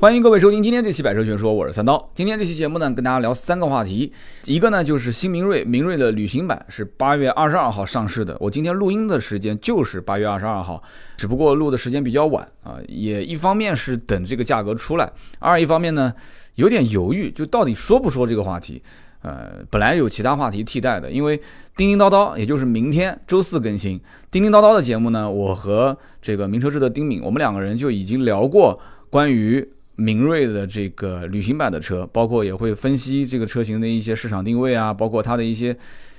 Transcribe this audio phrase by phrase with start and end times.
[0.00, 2.12] 欢迎各位收听今天这期百车全说，我是三刀。
[2.14, 4.12] 今天这期节目呢，跟大家聊三个话题，
[4.44, 8.36] 一个呢就是新明锐，明锐的旅行版是八月二十二号上市的。
[8.38, 10.80] 我今天录音的时间就是八月二十二号，
[11.16, 16.14] 只不过录的时间比较晚啊，也一方面是等这个价格出来，二一方面呢
[16.54, 18.80] 有点犹豫，就到底说不说这个话题。
[19.22, 21.36] 呃，本来有其他话题替代的，因为
[21.76, 28.78] 叮叮叨叨，也就是明天周四更新叮叮叨叨的节目呢，我和这个名车志的丁敏，我们两个人就已经聊过
[29.10, 29.68] 关于。
[30.00, 35.76] 明锐的这个旅行版的车，包括也会分析这个车型的一些市场定位啊，包括它的一些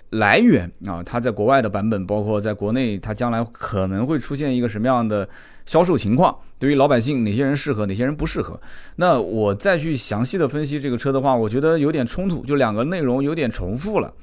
[0.10, 5.28] 来源啊，它在国外的版本，包括在国内，它将来可能会出现一个什么样的
[5.66, 6.38] 销售情况？
[6.60, 8.60] 对于老百姓，哪些人适合，哪些人不适合？
[8.98, 14.14] 那我再去详细的分析这个车的话，我觉得有点冲突，就两个内容有点重复了。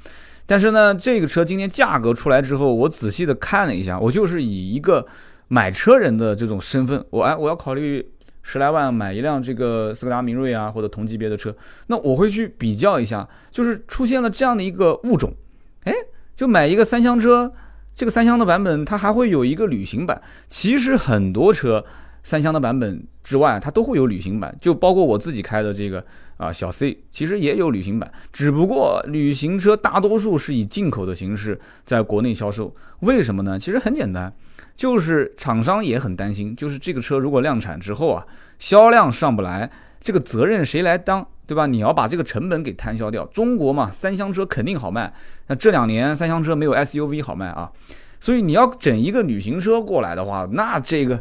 [0.45, 5.07] 但是呢，这个车今天价格出来之后，我仔细的看了一下，我就是以一个
[5.49, 8.07] 买车人的这种身份，我哎，我要考虑。
[8.49, 11.53] 十来万买一辆这个斯柯达明锐啊，或者同级别的车，
[11.89, 15.35] 那我会去比较一下，就是出现了这样的一个物种，
[15.83, 15.93] 哎，
[16.37, 17.53] 就买一个三厢车，
[17.93, 20.23] 这个三厢的版本它还会有一个旅行版。
[20.47, 21.85] 其实很多车
[22.27, 26.05] 三厢的版本之外，它都会有旅行版，就包括我自己开的这个
[26.39, 32.75] 啊小 C，其实也有旅行版，只不过旅行车大多数是以进口的形式在国内销售。
[32.99, 33.57] 为什么呢？
[33.57, 34.33] 其实很简单。
[34.75, 38.27] 就是厂商也很担心，就是这个车如果量产之后啊，
[38.59, 41.69] 销量上不来，这个责任谁来当，对吧？
[41.69, 43.25] 你要把这个成本给摊销掉。
[43.27, 45.15] 中国嘛，三厢车肯定好卖，
[45.47, 47.71] 那这两年三厢车没有 SUV 好卖啊，
[48.19, 51.19] 所以你要整一个旅行车过来的话，那这个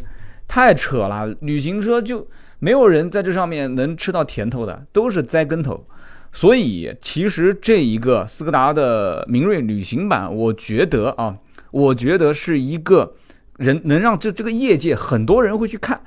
[0.48, 1.36] 太扯了。
[1.42, 2.28] 旅行车就
[2.60, 5.86] 没有人在这上面能吃到甜头的，都是栽跟头。
[6.32, 11.38] 所以其实这一个斯柯达的明锐旅行版，我觉得啊，
[11.72, 13.14] 我觉得是一个。
[13.58, 16.02] 人能让这这个业界很多人会去看，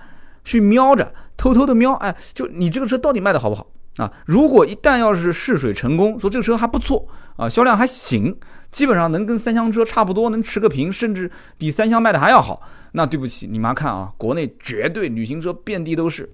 [0.45, 3.67] 去瞄着，偷偷的瞄，哎，就你这个车到底卖的好不好
[3.99, 4.13] 啊？
[4.25, 8.35] 如果一旦要是试水成功，说这个车还不错啊，销量还行，
[8.71, 12.63] 基本上能跟三厢车差不多，能持个平，甚至比三厢卖的还要好，
[12.93, 16.31] 那对不起，你妈看啊，国内绝对旅行车遍地都是。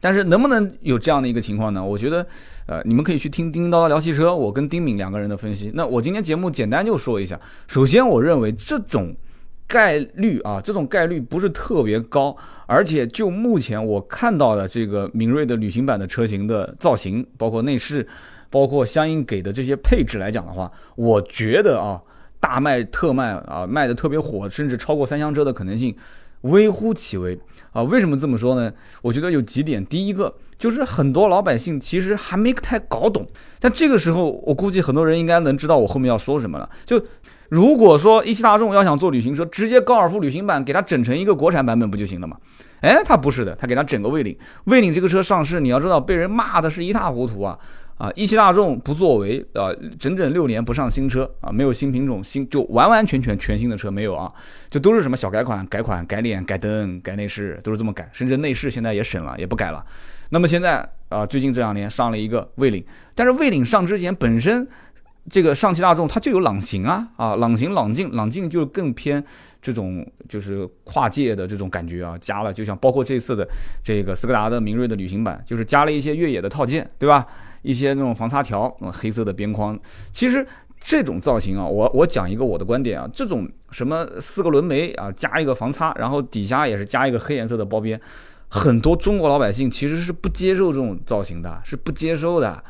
[0.00, 1.84] 但是能不能有这样的一个情况呢？
[1.84, 2.26] 我觉得，
[2.66, 5.72] 呃，你们可以去听叮叮叨叨聊汽车，我跟丁敏两个人的分析。
[5.74, 9.16] 那我今天节目简单就说一下，首先我认为这种。
[9.68, 12.34] 概率啊，这种概率不是特别高，
[12.66, 18.08] 而且就目前我看到的这个明锐的旅行版的车型的造型，包括内饰，
[18.48, 22.00] 包括相应给的这些配置来讲的话，我觉得啊，
[22.40, 25.94] 大卖特卖啊，卖的特别火，甚至超过三厢车的可能性
[26.40, 27.38] 微乎其微
[27.72, 27.82] 啊。
[27.82, 28.72] 为什么这么说呢？
[29.02, 33.26] 我觉得有几点，第一个就是很多老百姓其实还没太搞懂，
[33.60, 37.04] 但这个时候我估计很多人应该能知道我后面要说什么了，就。
[37.48, 42.36] 如果说一汽大众要想做旅行车，直接高尔夫旅行版给它整成一个国产版本不就行了吗？
[42.80, 44.36] 哎，它不是的，它给它整个魏领。
[44.64, 47.58] 魏领这个车上市，你要知道被人骂的是一塌糊涂啊！
[47.96, 54.32] 啊，一汽大众不作为啊，整整六年不上新车啊，没有新品种，新就完完全全全新的车没有啊，
[54.70, 59.84] 就都是什么小改款、改款、改脸、改灯、改内饰，都是这么改，甚至内饰现在也省了，也不改了。
[60.30, 62.84] 那么现在啊，最近这两年上了一个魏领，
[63.16, 64.68] 但是魏领上之前本身。
[65.30, 69.22] 这个上汽大众它就有朗行啊啊，朗行朗境朗境就更偏
[69.60, 73.46] 这种就是跨界的这种感觉啊，加了就像包括这次的
[73.82, 77.26] 这个斯柯达的明锐的旅行版，就是加了一些越野的套件，对吧？
[77.62, 79.78] 一些那种防擦条，黑色的边框。
[80.12, 80.46] 其实
[80.80, 88.00] 这种造型啊，我我讲一个我的观点啊，这种什么四个轮眉啊，加一个防擦，然后底下也是加一个黑颜色的包边，
[88.48, 92.62] 很多中国老百姓其实是不接受这种造型的，是不接受的。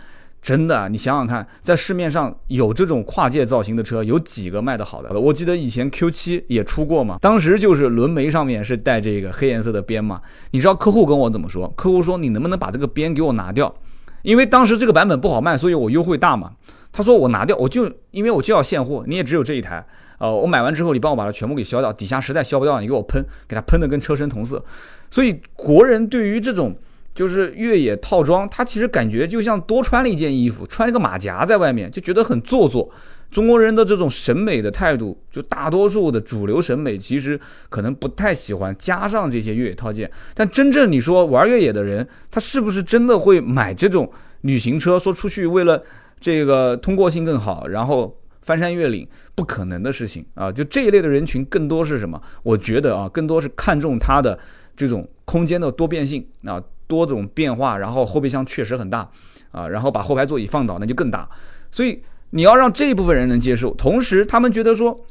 [0.48, 5.20] 真的，你想想看，在市面上有这种跨界造型的车，有几个卖得好的？
[5.20, 10.22] 我记得以前 Q7 也出过嘛，当时就是轮眉上面是带这个黑颜色的边嘛。
[10.53, 11.70] 你知道客户跟我怎么说？
[11.76, 13.75] 客户说你能不能把这个边给我拿掉？
[14.22, 16.53] 因为当时这个版本不好卖，所以我优惠大嘛。
[16.91, 19.84] 他说我拿掉，我就因为我就要现货，你也只有这一台，
[20.16, 24.64] 呃，我买完之后你帮我把它全部给消掉，底下实在消不掉，你给我喷，给它喷的跟车身同色。
[25.10, 26.75] 所以国人对于这种。
[27.18, 32.88] 就是越野套装，它其实感觉就像多穿了一件衣服，穿了个马甲在外面，就觉得很做作。
[33.28, 37.38] 中国人的这种审美的态度，就大多数的主流审美其实
[37.69, 40.08] 可能不太喜欢加上这些越野套件。
[40.32, 44.08] 但真正你说玩越野的人，他是不是真的会买这种
[44.43, 44.96] 旅行车？
[44.96, 45.82] 说出去为了
[46.20, 49.04] 这个通过性更好，然后翻山越岭，
[49.34, 50.52] 不可能的事情啊！
[50.52, 52.22] 就这一类的人群，更多是什么？
[52.44, 54.38] 我觉得啊，更多是看重它的
[54.76, 56.62] 这种空间的多变性啊。
[56.88, 59.08] 多种变化，然后后备箱确实很大，
[59.52, 61.29] 啊，然后把后排座椅放倒那就更大，
[61.70, 65.06] 所以你要让这一部分人能接受，同时他们觉得说，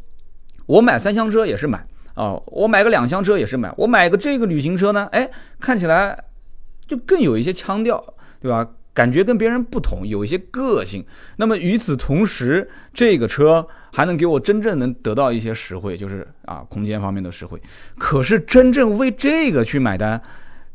[0.65, 5.29] 我买三厢车也是买啊，我买个两厢车也是买，我买个这个旅行车呢，哎，
[5.59, 6.25] 看起来
[6.85, 8.03] 就更有一些腔调，
[8.41, 8.67] 对吧？
[8.93, 11.05] 感觉跟别人不同，有一些个性。
[11.35, 17.61] 那么与此同时，这个车还能给我真正能得到一些实惠，就是啊空间方面的实惠。
[17.99, 20.19] 可是真正为这个去买单，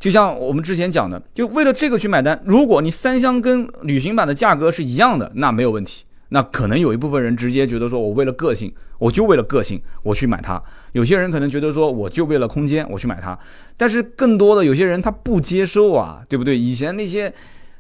[0.03, 2.43] 就像我们之前讲的，就为了这个去买单。
[2.45, 6.03] 如果你三厢跟旅行版的价格是一样的，那没有问题。
[6.31, 10.61] 那可能有一部分人直接觉得说，我为了个性，我就为了个性我去买它。
[10.91, 13.39] 有些人可能觉得说，我就为了空间我去买它。
[13.77, 16.59] 但是更多的有些人他不接受啊，对不对？
[16.59, 17.33] 以前那些。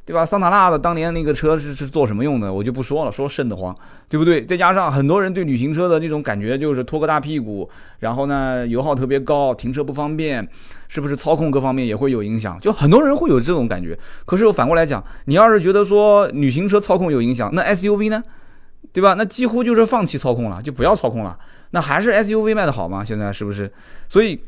[0.05, 0.27] 对吧？
[0.27, 2.53] 桑塔纳的当年那个车是是做什么用的？
[2.53, 3.77] 我就不说了，说瘆得慌，
[4.09, 4.45] 对不对？
[4.45, 7.71] 再加上很多人对旅行车的那种感觉就是拖个大屁股，
[8.01, 10.47] 然后呢油耗特别高，停车不方便，
[10.89, 12.59] 是不是操控各方面也会有影响？
[12.61, 13.97] 就很多人会有这种感觉。
[14.25, 18.23] 可是我反过来讲，你要是觉得说旅行车操控有影响，那 SUV 呢？
[18.93, 19.15] 对吧？
[19.17, 21.39] 那几乎就是放弃操控了，就不要操控了。
[21.71, 23.05] 那还是 SUV 卖的好吗？
[23.05, 23.73] 现在是不是？
[24.09, 24.39] 所以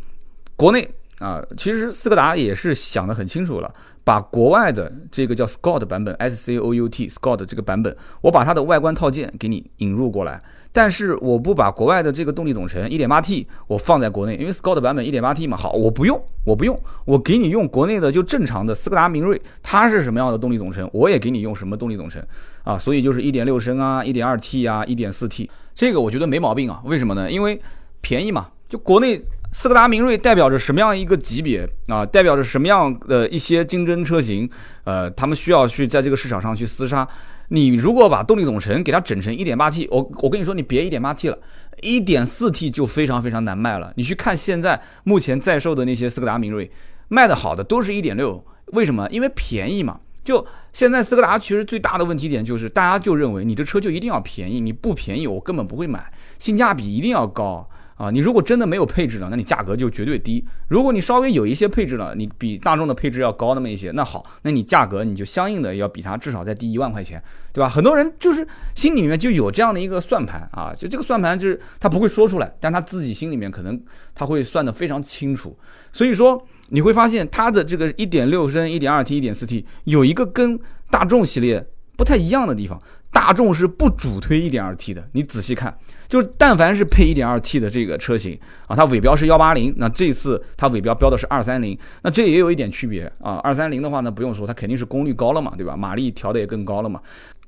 [0.57, 0.87] 国内
[1.19, 3.73] 啊，其实斯柯达也是想得很清楚了。
[4.03, 10.39] 把国外的这个叫 Scott 版本，S C O U T Scott 这个版本，我把它的外观套件给你引入过来，
[10.73, 22.23] 但是我不把国外的这个动力总成 1.8T 我放在国内，因为 Scott 版本 1.8T 嘛，好，我不用，我不用，我给你用国内的就正常的斯柯达明锐，它是什么样的动力总成，我也给你用什么动力总成
[22.63, 27.31] 啊，所以就是1.6升啊，1.2T 啊，1.4T，这个我觉得没毛病啊，为什么呢？
[27.31, 27.59] 因为
[28.03, 29.23] 便宜嘛，就国内。
[29.55, 32.05] 斯柯达明锐代表着什么样一个级别啊？
[32.05, 34.51] 代表着什么样的一些竞争车型？
[34.83, 37.07] 呃，他们需要去在这个市场上去厮杀。
[37.51, 41.39] 你如果把动力总成给它整成 1.8T，我我跟你说，你别 1.8T 了
[41.83, 43.93] ，1.4T 就非常非常难卖了。
[43.95, 46.69] 你去看现在目前在售的那些斯柯达明锐，
[47.07, 49.09] 卖的好的都是一点六，为什么？
[49.11, 50.01] 因为便宜嘛。
[50.25, 57.71] 就现在斯柯达其实最大的问题点就是，大家就认为你这车就一定要便宜，你不便宜我根本不会买，性价比一定要高。
[58.05, 60.45] 啊，你如果真的没有配置了，那你价格就绝对低。
[60.69, 67.23] 如果你稍微有一些配置了，你比大众的配置要高那么一些，那好，那你价格你就相应的要比它至少再低一万块钱，
[67.53, 67.69] 对吧？
[67.69, 73.81] 很多人就是心里面就有这样的一个算盘啊，就这个算盘就是他不会说出来，但他自己心里面可能
[74.15, 75.57] 他会算得非常清楚。
[75.93, 80.59] 所以说你会发现它的这个一点六升、一点二 T、一点四 T 有一个跟
[80.91, 81.67] 大众系列
[81.97, 82.83] 不太一样的地方，
[83.15, 85.79] 大众是不主推一点二 T 的，你仔细看。
[86.09, 93.41] 就是但凡是配 1.2T 的这个车型啊，它尾标是180，那这次它尾标标的是230，那这也有一点区别啊。
[93.43, 95.77] 230的话呢，不用说，它肯定是功率高了嘛，对吧？
[95.77, 97.01] 马力调的也更高了嘛。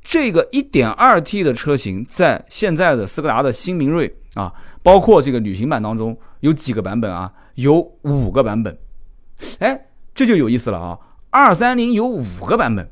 [0.03, 4.53] 这个 1.2T 的车型在现在的斯柯达的新明锐啊，
[4.83, 7.33] 包括这个旅行版当中有几个版本啊？
[7.57, 8.79] 有五个版本。
[9.59, 10.99] 哎，这就有意思了啊
[11.33, 12.89] ！230有五个版本。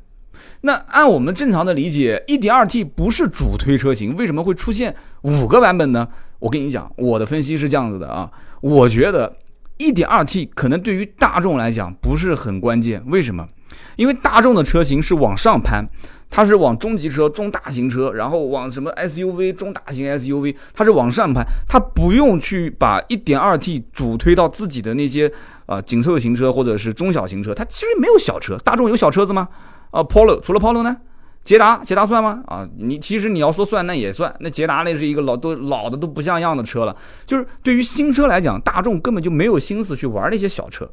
[0.65, 6.07] 那按我们正常的理解，1.2T 不是主推车型，为什么会出现五个版本呢？
[6.39, 8.31] 我跟你讲，我的分析是这样子的啊，
[8.61, 9.37] 我觉得
[9.77, 13.47] 1.2T 可能对于大众来讲不是很关键，为什么？
[13.95, 15.87] 因为大众的车型是往上攀，
[16.31, 25.31] 它是往中级车、中大型车，然后往什么 SUV、中大型 SUV，它是往上攀，它不用去把 1.2T 主推到自己的那些
[25.67, 29.47] 啊紧凑型车或者是中小型车，它其实没有小车，大众有小车子吗？
[29.95, 30.97] 啊，Polo 除了 Polo 呢？
[31.41, 32.43] 捷达，捷达算吗？
[32.47, 34.35] 啊，你其实你要说算，那也算。
[34.39, 36.97] 那捷达那是一个老都老的都不像样的车了。
[37.25, 40.89] 就是对于新车来讲，大众根本就没有心思去玩那些小车。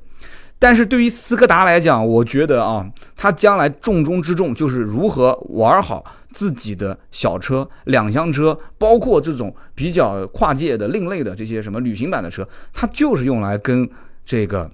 [0.58, 13.88] 但是对于斯柯达来讲，我觉得啊，它将来重中之重就是如何玩好自己的小车、两厢车，包括这种比较跨界的、另类的这些什么旅行版的车，它就是用来跟
[14.25, 14.71] 这个。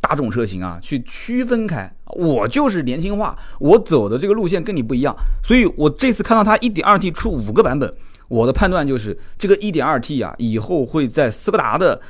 [0.00, 7.92] 大众车型啊，去区分开，我就是年轻化，我走的这个路线跟你不一样，所以我这次看到它 1.2T 出五个版本，
[8.28, 12.00] 我的判断就是这个 1.2T 啊，以后会在斯柯达的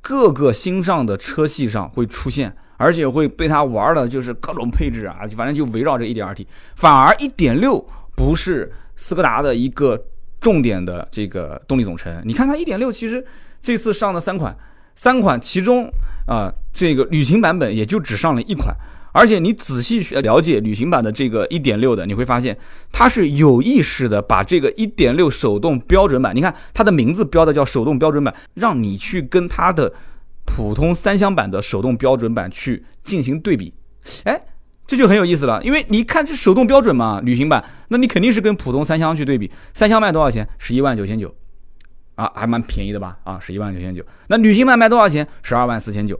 [0.00, 7.84] 各个新上的车系上会出现，而且会被它玩的就是各种配置啊，反正就围绕着 1.2T，反而1.6
[8.14, 10.02] 不是斯柯达的一个
[10.40, 13.24] 重点的这个动力总成，你看它1.6其实
[13.60, 14.56] 这次上的三款。
[14.96, 15.88] 三款，其中
[16.26, 18.74] 啊，这个旅行版本也就只上了一款，
[19.12, 22.56] 而且你仔细去了解旅行版的这个一点六的，你会发现
[22.90, 29.92] 它是有意识的把这个一点六手动标准版，你看它的名字标的叫手动标准版，让你去跟它的
[30.46, 33.74] 普通三厢版的手动标准版去进行对比，
[34.24, 34.40] 哎，
[34.86, 40.48] 这就很有意思了，因为你看这手动标准嘛，旅行版，那你肯定是跟普通三厢去对比，三厢卖多少钱？
[40.58, 41.34] 十一万九千九。
[42.16, 43.16] 啊，还蛮便宜的吧？
[43.24, 44.04] 啊，十一万九千九。
[44.26, 45.26] 那旅行版卖多少钱？
[45.42, 46.18] 十二万四千九，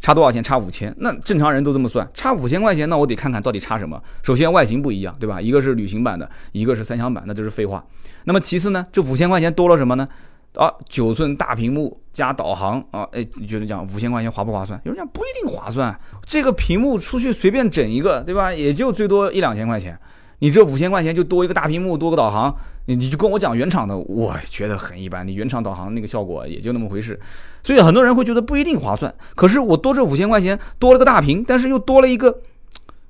[0.00, 0.42] 差多少钱？
[0.42, 0.94] 差五千。
[0.98, 4.02] 那正常人都这么算，差五千块钱，那我得看看到底差什么。
[4.22, 5.40] 首先外形不一样，对吧？
[5.40, 7.84] 一个是旅行版的，一个是三厢版，那就是废话。
[8.24, 10.08] 那么其次呢，这五千块钱多了什么呢？
[10.54, 14.80] 啊，九寸大屏幕加导航啊，哎，你觉得讲五千块钱划不划算？
[14.84, 18.52] 有人讲不一定划算，这个屏幕出去随便整一个，对吧？
[18.54, 19.98] 也就最多一两千块钱。
[20.40, 22.54] 你这五千块钱就多一个大屏幕，多个导航，
[22.86, 25.26] 你你就跟我讲原厂的，我觉得很一般。
[25.26, 27.18] 你原厂导航那个效果也就那么回事，
[27.62, 29.14] 所以很多人会觉得不一定划算。
[29.34, 32.40] 可是我多这五千块钱多了个大屏，但是又多了一个，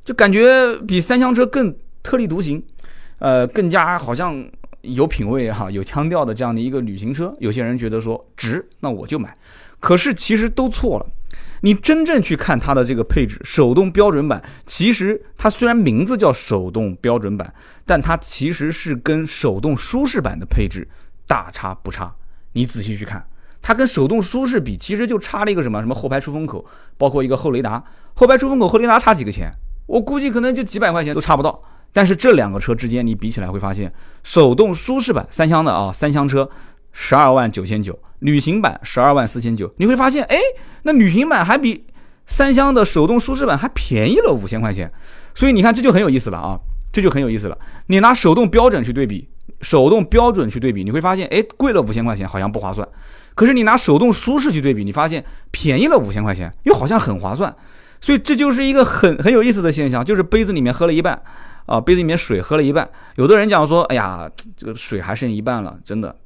[0.04, 2.62] 就感觉比三厢车更特立独行，
[3.18, 4.46] 呃，更加好像
[4.82, 7.34] 有品位哈，有腔调的这样的一个旅行车。
[7.40, 9.36] 有些人觉得说值，那我就买。
[9.80, 11.06] 可是其实都错了。
[11.62, 20.86] 你真正去看它的这个配置，手动标准版，其实它虽然名字叫手动标准版，但它其实是跟手动舒适版的配置
[21.26, 22.14] 大差不差。
[22.52, 23.26] 你仔细去看，
[23.62, 26.64] 它跟手动舒适比，其实就差了一个什么什么后排出风口，
[26.96, 27.82] 包括一个后雷达。
[28.14, 29.52] 后排出风口、后雷达差几个钱？
[29.86, 31.62] 我估计可能就几百块钱都差不到。
[31.92, 36.50] 但是这两个车之间你比起来会发现，手动舒适版三厢的啊，三厢车。
[36.98, 40.38] 十二万九千九，旅行版十二万四千九，你会发现，哎，
[40.84, 41.84] 那旅行版还比
[42.26, 44.90] 三厢的手动舒适版还便宜了五千块钱，
[45.34, 46.58] 所以你看这就很有意思了啊，
[46.90, 47.58] 这就很有意思了。
[47.88, 49.28] 你拿手动标准去对比，
[49.60, 52.88] 手动标准去对比，你会发现，哎，贵了五千块钱，好像不划算。
[53.34, 57.54] 可是你拿手动舒适去对比，你发现便宜了五千块钱，又好像很划算。
[58.00, 61.20] 所以这就是一个很很有意思的现象，就是杯子里面喝了一半，
[61.66, 62.88] 啊，杯子里面水喝了一半。
[63.16, 66.16] 有的人讲说，哎呀，这个水还剩一半了，真的。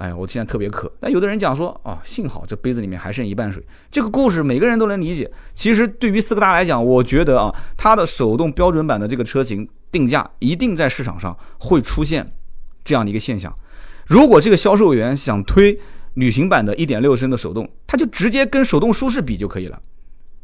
[0.00, 0.90] 哎，我现在特别渴。
[0.98, 3.62] 但有的人讲说，哦，幸好这杯子里面还剩一半水。
[3.90, 5.30] 这个故事每个人都能理解。
[5.52, 12.32] 其实对于斯柯达来讲，我觉得啊，它的手动标准版的这个车型定价一定在市场上会出现
[12.82, 13.54] 这样的一个现象。
[14.06, 15.78] 如果这个销售员想推
[16.14, 19.82] 旅行版的1.6升的手动，他就直接跟手动舒适比就可以了。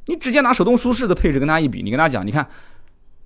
[0.04, 2.46] 你直接拿手动舒适的配置跟他一比，你跟他讲，你看，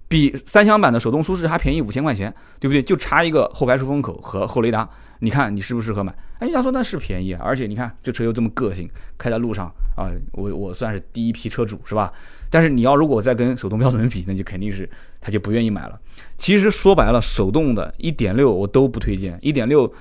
[0.06, 2.80] 比三厢版的手动舒适还便宜五千块钱，对不对？
[2.80, 4.88] 就差一个后排出风口和后雷达。
[5.20, 6.12] 你看你适不适合买？
[6.38, 12.12] 哎，你想说那是便宜，而且你看这车又这么个性，开在路上啊，我我算是第一批车主是吧？
[12.50, 14.88] 但是你要如果再跟手动标准比，那就肯定是
[15.20, 16.00] 他就不愿意买了。
[16.36, 19.38] 其实说白了，手动的1.6我都不推荐。
[19.40, 19.92] 1.6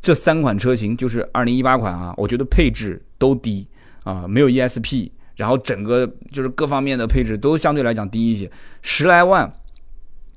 [0.00, 3.66] 这三款车型就是2018款啊，我觉得配置都低
[4.04, 8.50] 啊，没有 ESP，然后整个就是各方面的配置都相对来讲低一些，
[8.82, 9.52] 十来万。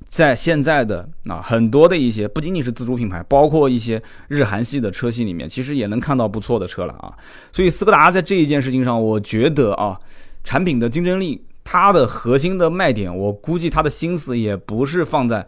[0.08, 7.12] 在现在的啊很多的一些不仅仅是自主品牌，包括一些日韩系的车系里面，其实也能看到不错的车了啊。
[7.52, 9.98] 所以斯柯达在这一件事情上，我觉得啊，
[10.44, 15.46] 产品的竞争力，它的核心的卖点，我估计它的心思也不是放在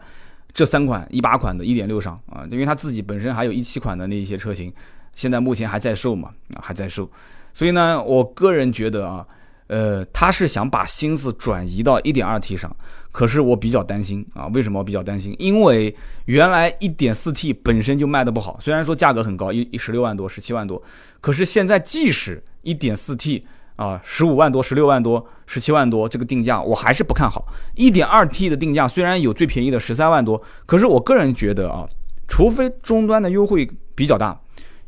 [0.53, 4.73] 这三款一八款的一点六上啊，因为它自己本身还有一七款的那一些车型，
[5.13, 7.09] 现在目前还在售嘛啊还在售，
[7.53, 9.25] 所以呢，我个人觉得啊。
[9.67, 12.75] 呃，他是想把心思转移到 1.2T 上，
[13.11, 14.45] 可是我比较担心啊。
[14.53, 15.35] 为什么我比较担心？
[15.39, 15.95] 因为
[16.25, 20.81] 原来 1.4T 本身就卖的不好，虽然说价格很高，一一十六万多、十七万多，
[21.19, 23.41] 可是现在即使 1.4T
[23.75, 27.47] 啊，十五万多、十六万多、十七万多这个定价，我还是不看好。
[27.77, 31.89] 1.2T 的定价虽然有最便宜的十三万多，可是我个人觉得啊，
[32.27, 34.39] 除非终端的优惠比较大，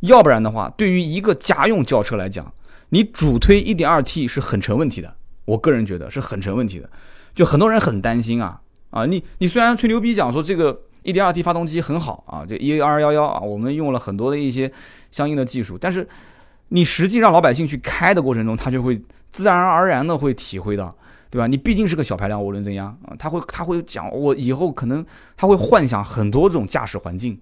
[0.01, 2.53] 要不然的话，对于一个家用轿车来讲。
[2.89, 5.15] 你主推 1.2T 是很成问题的，
[5.45, 6.89] 我个人觉得是很成问题的，
[7.35, 9.05] 就很多人很担心啊啊！
[9.05, 14.71] 你你虽然吹牛逼讲说这个 1.2T 发动机很好啊，这 EA211 啊，我们用了很多的一些
[15.11, 16.07] 相应的技术，但是
[16.69, 19.01] 你实际让老百姓去开的过程中，他就会
[19.31, 20.95] 自然而然的会体会到，
[21.29, 21.47] 对吧？
[21.47, 27.37] 你毕竟是个小排量涡轮增压啊，他会他会讲我以后可能他会幻想很多种驾驶环境。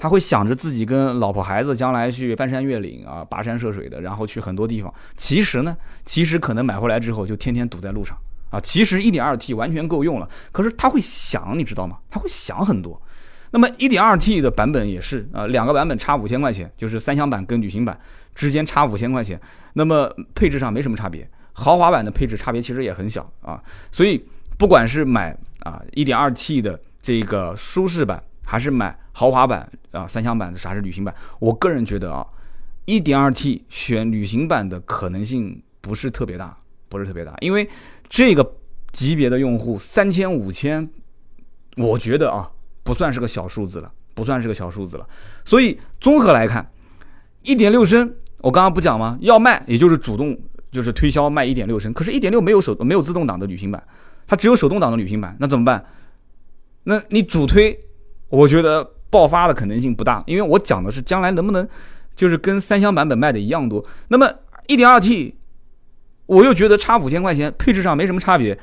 [0.00, 4.92] 他会想着自己跟老婆孩子将来去翻山越岭啊，跋山涉水的，然后去很多地方。
[5.14, 5.76] 其实呢，
[6.06, 8.16] 其实可能买回来之后就天天堵在路上
[8.48, 8.58] 啊。
[8.58, 11.98] 其实 1.2T 完全够用了，可是他会想，你知道吗？
[12.08, 12.98] 他会想很多。
[13.50, 18.00] 那么 1.2T 的版本也是啊，两个版本差五千块钱，就是三厢版跟旅行版
[18.34, 19.38] 之间差五千块钱。
[19.74, 23.62] 那么配置上没什么差别，豪华版的配置差别其实也很小啊。
[23.92, 24.24] 所以
[24.56, 28.22] 不管是买啊 1.2T 的这个舒适版。
[28.50, 31.14] 还是买豪华版啊，三厢版的还是旅行版？
[31.38, 32.26] 我个人觉得啊
[32.86, 37.70] ，1.2T 选旅行版的可能性不是特别大，不是特别大，因为
[38.08, 38.56] 这个
[38.90, 40.90] 级别的用户三千五千，
[41.76, 42.50] 我觉得啊，
[42.82, 45.08] 不算是个小数字了，不算是个小数字了。
[45.44, 46.68] 所以综合来看
[47.44, 49.16] ，1.6升，我刚刚不讲吗？
[49.20, 50.36] 要卖也就是主动
[50.72, 53.80] 就是推销卖1.6升，可是1.6没有手没有自动挡的旅行版，
[54.26, 55.86] 它只有手动挡的旅行版，那怎么办？
[56.82, 57.78] 那你主推？
[58.30, 61.68] 我觉得爆发的可能性不大，因为我讲的是将来能不能
[62.16, 63.84] 就是跟三厢版本卖的一样多。
[64.08, 64.26] 那么
[64.68, 65.34] 1.2T，
[66.26, 68.56] 我又觉得差五千块钱，配置上没什么差别，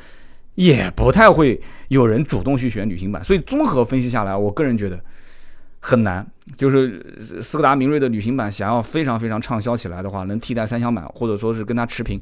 [0.55, 3.21] 也不太会有人主动去选旅行版。
[3.23, 4.97] 所以综合分析下来，我个人觉得
[5.81, 6.25] 很难。
[6.55, 12.21] 就是斯柯达明锐的旅行版想要非常非常畅销起来的话，能替代三厢版或者说是跟它持平，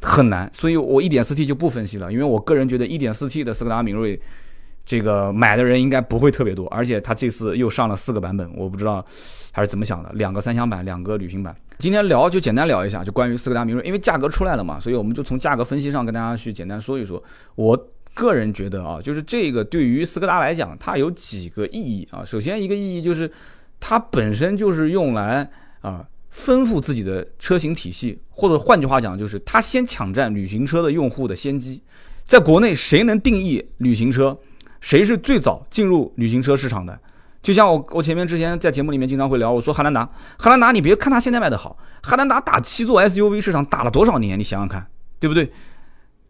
[0.00, 0.50] 很难。
[0.52, 4.20] 所以我 1.4T 就不分析了，因为我个人觉得 1.4T 的斯柯达明锐。
[4.84, 9.04] 这个买的人应该不会特别多，而且他这次又上了四个版本，我不知道
[9.52, 11.54] 还是怎么想的，两个三厢版，两个旅行版。
[11.78, 17.22] 今天聊就简单聊一下，就关于斯柯达明锐，因为价格出来了嘛，所以我们就从价格分析上跟大家去简单说一说。
[17.54, 22.24] 我个人觉得啊，就是这个对于斯柯达来讲，它有几个意义啊。
[22.24, 23.30] 首先一个意义就是，
[23.80, 25.48] 它本身就是用来
[25.80, 31.82] 啊丰富自己的车型体系，或者换句话讲，就是它先抢占旅行车的用户的先机。
[32.24, 34.38] 在国内，谁能定义旅行车？
[34.82, 37.00] 谁是最早进入旅行车市场的？
[37.42, 40.08] 就像我我前面之前在节目里面经常会聊，我说汉兰达，
[40.38, 44.38] 汉兰达你别看它现在卖的好，汉兰达打七座 SUV 市场打了多少年？
[44.38, 44.86] 你想想看，
[45.18, 45.50] 对不对？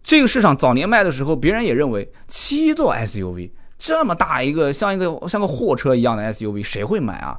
[0.02, 7.38] 这个市场早年卖的时候，别人也认为七座 SUV 这么大一个像一个像个货车一样的 SUV，谁会买啊？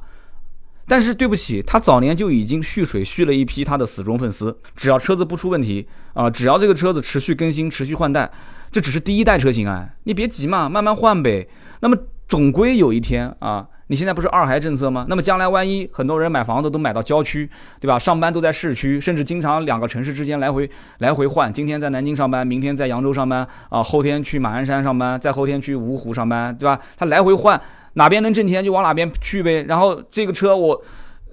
[0.86, 8.30] 但是对不起，他早年就已经蓄水蓄了一批他的死忠粉丝，只要车子不出问题啊，只要这个车子持续更新、持续换代。
[8.74, 11.46] 这只是第一代车型啊，你别急嘛，慢慢换呗。
[11.78, 15.06] 那么总归有一天啊，你现在不是二孩政策吗？
[15.08, 18.00] 那么将来万一很多人买房子都买到郊区，对吧？
[18.00, 26.76] 上班都在市区，甚至经常两个城市之间来回来回换，今天在南京上班，明天在扬州上班啊，后天去马鞍山上班，再后天去芜湖上班，对吧？
[26.96, 27.60] 他来回换，
[27.92, 29.62] 哪边能挣钱就往哪边去呗。
[29.68, 30.82] 然后这个车我。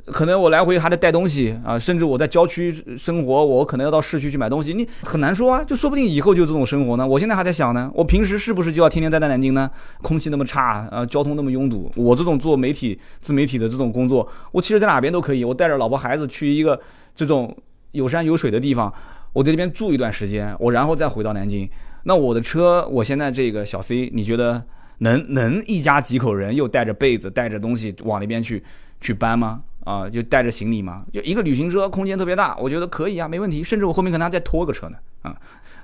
[0.06, 7.06] 可能我来回还得带东西啊，甚至我在郊区生活，我可能要到市区去买东西，你很难说啊，就说不定以后就这种生活呢。
[7.06, 9.70] 我现在还在想呢，我平时是不是就要天天待在南京呢？
[10.02, 16.80] 空气那么差啊，交通那么拥堵，我这种做媒体、自媒体的这种工作，我其实在哪边都可以，我带着老婆孩子去一个
[17.14, 17.56] 这种
[17.92, 18.92] 有山有水的地方，
[19.34, 21.70] 我在这边住一段时间，我然后再回到南京。
[22.04, 24.64] 那我的车，我现在这个小 C，你觉得
[25.00, 28.64] 能能一家几口人又带着被子、带着东西往那边去
[29.00, 29.62] 去搬吗？
[29.84, 33.64] 啊，就带着行李嘛，就一个旅行车，空间特别大，我觉得可以啊，没问题。
[33.64, 35.36] 甚至我后面可能还再拖个车呢，啊，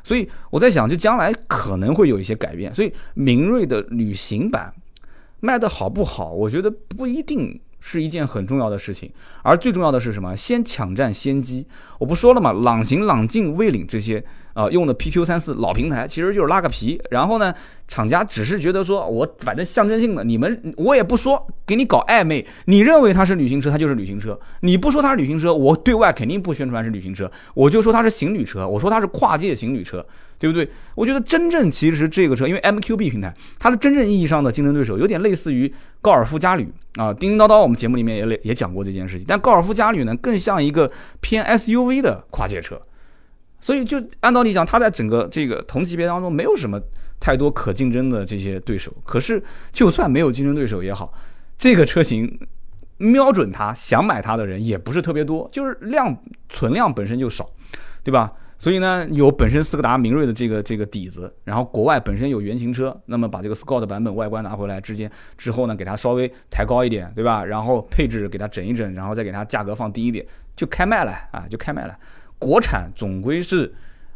[0.03, 2.73] 所以我在想，就将来可能会有一些改变。
[2.73, 4.73] 所以明锐的旅行版
[5.39, 7.60] 卖的好不好，我觉得不一定。
[7.79, 9.10] 是一件很重要的事情，
[9.43, 10.36] 而最重要的是什么？
[10.36, 11.65] 先抢占先机。
[11.99, 14.21] 我不说了嘛，朗行、朗境、魏领这些
[14.58, 17.00] 啊，用的 PQ 三四老平台，其实就是拉个皮。
[17.12, 17.54] 然后呢，
[17.88, 22.43] 厂家只是觉得说，我反正象征性的，你们我也不说，给你搞暧昧。
[22.65, 30.04] 你认为它是旅行车，它就是旅行车；你不说它是旅行车，我对外肯定不宣传是旅行车，我就说它是行旅车，我说它是跨界行旅车。
[30.39, 30.70] 对不对？
[30.93, 37.12] 我觉得真正其实这个车，因为 MQB 平台，它的真正意义上的竞争对手有点类似于高尔夫嘉旅啊。
[37.12, 39.26] 叮叮叨叨，我们节目里面也也讲过这件事情。
[39.28, 40.91] 但高尔夫嘉旅呢，更像一个
[41.22, 42.80] 偏 SUV 的跨界车，
[43.60, 46.80] 所以就按道理讲，它在整个这个同级别当中没有什么
[47.20, 48.93] 太多可竞争的这些对手。
[49.04, 51.13] 可是就算没有竞争对手也好，
[51.58, 52.39] 这个车型
[52.98, 56.15] 瞄准它想买它的人也不是特别多，就是量
[56.50, 57.50] 存量本身就少，
[58.04, 58.32] 对吧？
[58.60, 67.46] 所以呢，有本身斯柯达明锐的这个这个底子，然后国外本身有原型车，那么把这个 Scott 版本外观拿回来，之间之后呢，给它稍微抬高一点，对吧？
[67.46, 71.96] 然后配置给它整一整，然后再给它价格放低一点，就开卖了啊，就开卖了。
[72.39, 73.73] 国产总归是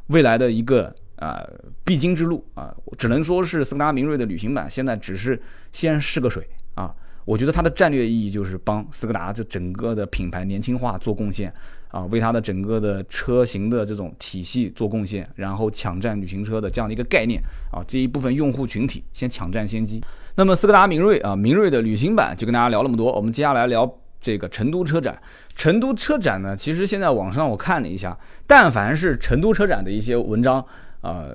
[0.07, 1.43] 未来的一个啊
[1.83, 6.93] 必经之路啊，只能说是斯柯达明锐的旅行版现在只是先试个水啊。
[7.23, 11.53] 我觉得它的战略意义就是帮斯柯达这整个的品牌年轻化做贡献
[11.89, 17.39] 啊，为它的整个的车型的这种体系做贡献，然后抢占旅行车的这样的一个概念
[17.71, 20.01] 啊，这一部分用户群体先抢占先机。
[20.35, 23.85] 那么斯柯达明锐啊，明锐的旅行版就跟大家聊那么多，我们接下来聊
[24.21, 25.19] 这个成都车展。
[25.55, 30.63] 成都车展呢，其实现在网上我看了一下，但凡是成都车展的一些文章
[31.01, 31.25] 啊，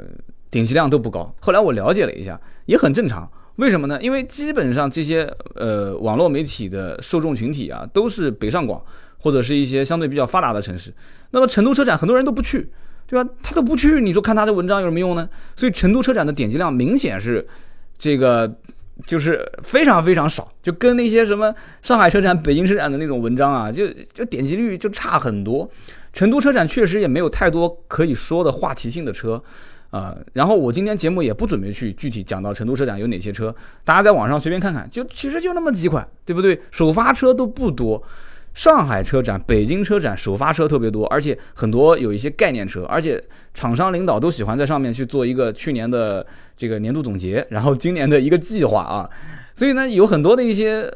[0.51, 1.35] 点击量都不高。
[1.40, 3.31] 后来我了解了一下，也很正常。
[3.57, 3.99] 为什么呢？
[4.03, 8.83] 因为基本上这些呃网络媒体的受众群体啊，都是北上广
[9.18, 10.92] 或者是一些相对比较发达的城市。
[11.31, 12.70] 那么成都车展很多人都不去，
[13.07, 13.31] 对吧？
[13.42, 15.27] 他都不去，你说看他的文章有什么用呢？
[15.55, 17.46] 所以成都车展的点击量明显是
[17.96, 18.59] 这个
[19.04, 25.68] 就是非常非常少，就跟那些什么上海车展、北京车展的那种文章啊，就就点击率就差很多。
[26.12, 29.42] 成都车展确实也没有太多可以说的话题性的车。
[29.90, 33.54] 啊，然后我今天节目也不准备去具体讲到成都车展有哪些车，
[33.85, 36.61] 大家在网上随便看看，就其实就那么几款，对不对？
[36.70, 38.02] 首发车都不多，
[38.57, 49.11] 上海车展、北京车展首发车特别多，而且很多有一些概念车，而且厂商领导都喜欢在上面去做一个去年的这个年度总结，然后今年的一个计划啊，
[49.55, 50.90] 所以呢，有很多的一些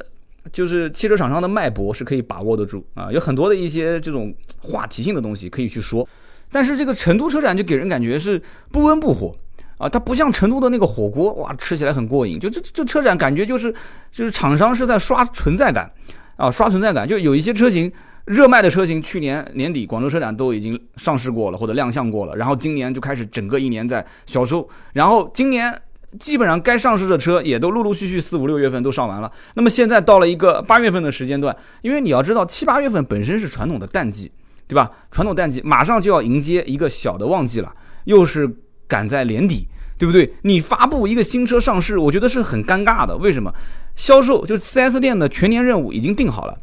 [0.51, 6.05] 就是汽车厂商的脉搏是可以把握得住啊，有很多的一些这种话题性的东西可以去说。
[6.51, 9.35] 但是这个成都车展就给人感觉是不温不火，
[9.77, 12.39] 啊，它不像成都的那个火锅，哇，吃起来很过瘾。
[12.39, 13.71] 就这这车展感觉就是
[14.11, 15.91] 就是厂商是在刷存在感
[16.35, 17.07] 啊，刷存在感。
[17.07, 17.91] 就有一些车型
[18.25, 25.73] 热卖的车型，去年年底广州车展都已经上市过了或者亮相过了，然后今年就开始整个一年在销售，然后今年
[26.19, 29.31] 基本上该上市的车也都陆陆续续四五六月份都上完了。
[29.55, 34.31] 那么现在到了一个八月份的时间段，因为你要知道七八月份本身是传统的淡季，
[34.67, 34.91] 对吧？
[35.11, 37.73] 传统淡季马上就要迎接一个小的旺季了，
[38.05, 38.57] 又是。
[38.91, 39.65] 赶在年底，
[39.97, 40.33] 对不对？
[40.41, 43.15] 你发布一个新车上市，我觉得是很尴尬的。
[43.15, 43.53] 为什么？
[43.95, 46.57] 销售就是 4S 店的全年任务已经定好了，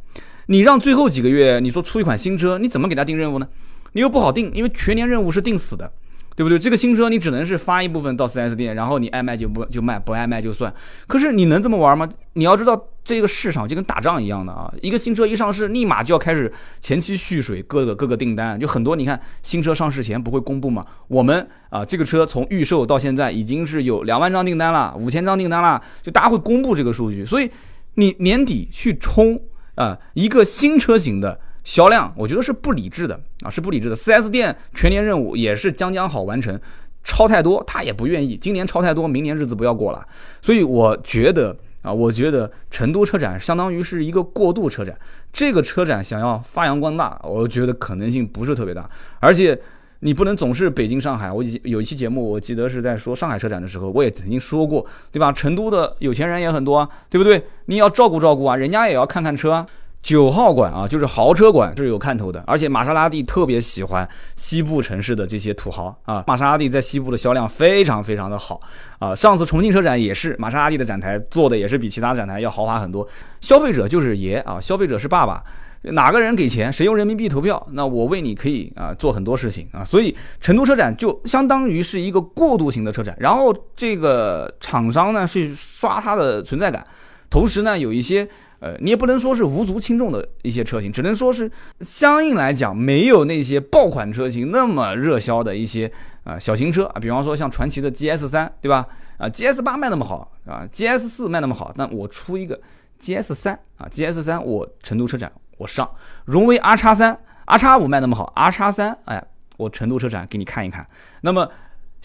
[0.49, 3.49] 你让最后几个月你说出一款新车，你怎么给他定任务呢？
[3.93, 5.91] 你又不好定，因为全年任务是定死的。
[6.37, 6.57] 对不对？
[6.57, 10.73] 这个新车你只能是发一部分到 4S 店，然后你爱卖就不就卖，不爱卖就算。
[11.09, 12.09] 可是你能这么玩吗？
[12.35, 18.94] 你要知道这个市场就跟打仗一样的啊，一个新车一上市，立马就要开始前期蓄水，各个各个订单就很多。
[18.94, 20.85] 你看新车上市前不会公布吗？
[21.07, 27.25] 我们啊，这个车从预售到现在已经是有两万张订单了，五千张订单了，就大家会公布这个数据。
[27.25, 27.51] 所以
[27.94, 29.40] 你年底去冲
[29.75, 31.40] 啊一个新车型的。
[31.64, 33.97] 销量我觉得是不理智的啊，是不理智的。
[33.97, 36.59] 4S 店全年任务也是将将好完成，
[37.03, 38.37] 超太多他也不愿意。
[38.37, 40.07] 今年超太多，明年日子不要过了。
[40.42, 44.99] 所以我觉得啊，我觉得成都车展相当于是一个过渡车展，
[45.33, 48.88] 这个车展想要发扬光大，我觉得可能性不是特别大。
[49.21, 49.59] 而且
[50.01, 51.31] 你不能总是北京、上海。
[51.33, 55.33] 我有一期节目，我记得是在说上海车展的时候，我也曾经说过，对吧？
[55.33, 57.45] 成都的有钱人也很多啊，对不对？
[57.67, 59.67] 你要照顾照顾啊，人家也要看看车。
[60.09, 66.25] 九号馆啊，就是豪车馆是有看头的，而且玛莎拉蒂特别喜欢西部城市的这些土豪啊。
[66.27, 68.59] 玛莎拉蒂在西部的销量非常非常的好
[68.99, 69.14] 啊。
[69.14, 73.07] 上次重庆车展也是，玛莎拉蒂的展台做的也是比其他展台要豪华很多。
[73.42, 75.44] 消费者就是爷啊，消费者是爸爸，
[75.83, 79.85] 哪个人给钱，谁用人民币投票，那我为你可以啊做很多事情啊。
[79.85, 86.83] 所以成都车展就相当于是一个过渡型的车展，然后这个厂商呢是刷它的存在感，
[87.29, 88.27] 同时呢有一些。
[88.61, 95.90] 呃，你也不能说是无足轻重的一些车型，只能说是相应来讲没有那些爆款车型那么热销的一些
[96.25, 98.87] 啊小型车啊，比方说像传祺的 GS 三，对吧？
[99.18, 102.61] 啊，GS 八卖那么好啊，GS 四卖那么好，那我出一个
[103.01, 105.88] GS 三啊，GS 三我成都车展我上，
[106.25, 109.25] 荣威 R 叉三，R 叉五卖那么好，R 叉三哎，
[109.57, 110.87] 我成都车展给你看一看，
[111.23, 111.49] 那么。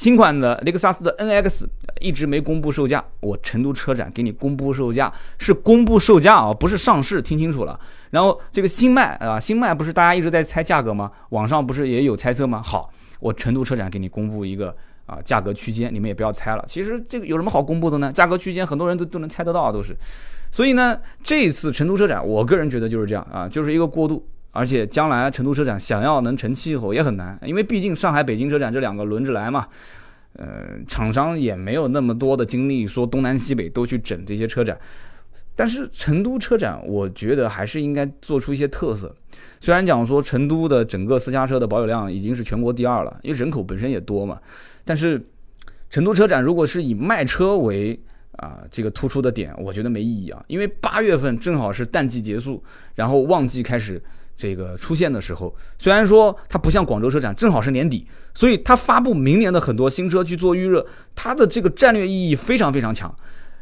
[0.03, 1.63] 新款的雷克萨斯的 NX
[2.01, 7.79] 一直没公布售价，我成都车展给你公布售价，是公布售价啊，不是上市，听清楚了。
[8.09, 11.09] 然后这个新迈啊，新迈不是大家一直在猜价格吗？
[11.29, 12.61] 网上不是也有猜测吗？
[12.61, 16.65] 好，我成都车展给你公布一个啊价格区间，你们也不要猜了。
[16.67, 18.11] 其实这个有什么好公布的呢？
[18.11, 19.95] 价格区间很多人都都能猜得到，都是。
[20.51, 24.27] 所以呢，这次成都车展，我个人觉得就是这样啊，就是一个过渡。
[24.55, 29.67] 而且将来成都车展想要能成气候也很难，因为毕竟上海、北京车展这两个轮着来嘛，
[30.33, 34.77] 呃，厂商也没有那么多的精力说东南西北都去整这些车展。
[35.55, 39.15] 但是成都车展，我觉得还是应该做出一些特色。
[39.59, 44.39] 虽然讲说成都的整个私家车的保有量已经是全国第二了，因为人口本身也多嘛，
[44.85, 45.19] 但是
[45.89, 47.99] 成都车展如果是以卖车为
[48.33, 52.63] 啊这个突出的点，我觉得没意义啊，因为八月份正好是淡季结束，
[52.93, 53.99] 然后旺季开始。
[54.35, 63.13] 这个出现的时候，虽然说它不像广州车展，正好是年底，所以它发布明年的很多新车去做预热，它的这个战略意义非常非常强，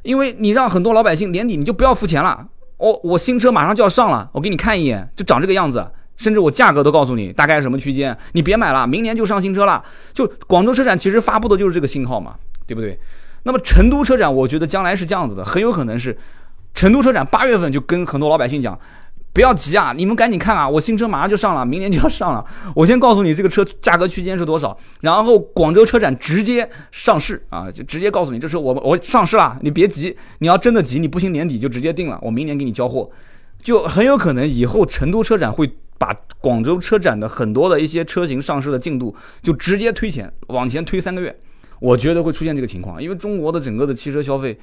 [0.04, 9.84] 因为你让很多老百姓年底你就不要付钱了，哦，我新车马上就要上了，我给你看一眼，就长这个样子，甚至我价格都告诉你大概什么区间，你别买了，明年就上新车了。
[10.14, 12.98] 就广州车展其实发布的就是这个信号嘛，对不对？
[13.44, 16.18] 那么成都车展，我觉得将来是这样子的，很有可能是
[16.74, 18.80] 成都车展八月份就跟很多老百姓讲。
[19.34, 20.68] 不要急啊，你们赶紧看啊！
[20.68, 22.44] 我新车马上就上了，明年就要上了。
[22.76, 33.10] 我先告诉你这个车价格区间是多少，然后广州车展直接上市啊，就直接告诉你这车我我上市了，你别急，你要真的急，你不行年底就直接定了，我明年给你交货，
[33.62, 41.34] 就很有可能以后成都车展会把广州车展的很多的一些车型上市的进度就直接推前往前推三个月，
[41.80, 44.60] 我觉得会出现这个情况，因为中国的整个的汽车消费。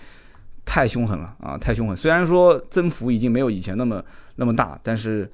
[0.70, 1.56] 太凶狠了啊！
[1.56, 1.96] 太凶狠。
[1.96, 4.04] 虽然说增幅已经没有以前那么
[4.36, 5.28] 那么大，但是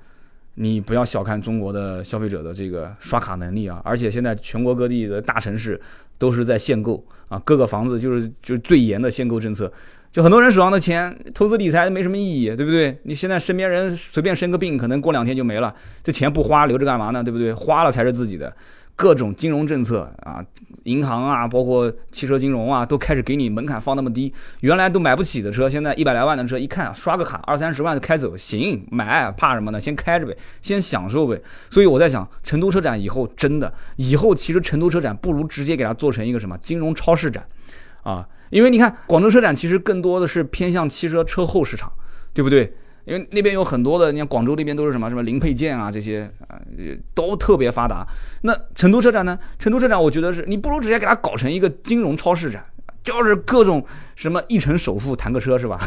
[0.54, 3.82] 你不要小看中国的消费者的这个刷卡能力啊！
[3.84, 5.78] 而且现在全国各地的大城市
[6.18, 9.70] 都是在限购啊，各个房子就是就是最严的限购政策。
[10.12, 12.96] 就很多人手上的钱投资理财没什么意义，对不对？
[13.02, 17.24] 你现在身边人随便生个病，可能过两天就没了，这钱不花留着干嘛呢？
[17.24, 17.52] 对不对？
[17.52, 18.54] 花了才是自己的。
[18.96, 20.44] 各种金融政策啊，
[20.84, 29.80] 银行啊，包括汽车金融啊，都开始给你门槛放那么低，原来都买不起的车，现在一百来万的车，一看刷个卡二三十万就开走，行，买怕什么呢？
[29.80, 31.40] 先开着呗，先享受呗。
[31.70, 37.44] 所以我在想，成都车展以后真的，以后其实成都车展不如直接给它做成一个什么金融超市展，
[38.04, 41.92] 啊，因为你看广州车展其实更多的是偏向汽车车后市场，
[42.32, 42.72] 对不对？
[43.04, 46.58] 因为那边有很多的，你看广州那边都是什么什么零配件啊，这些啊
[47.14, 48.06] 都特别发达。
[48.42, 49.38] 那成都车展呢？
[49.58, 52.64] 成都车展我觉得是你不如直接给它搞成一个金融超市展，
[53.02, 53.84] 就是各种
[54.16, 55.78] 什么一成首付谈个车是吧？